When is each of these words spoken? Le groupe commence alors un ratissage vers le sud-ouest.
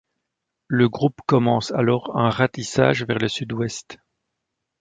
Le 0.65 0.89
groupe 0.89 1.19
commence 1.27 1.69
alors 1.69 2.17
un 2.17 2.31
ratissage 2.31 3.03
vers 3.05 3.19
le 3.19 3.27
sud-ouest. 3.27 3.99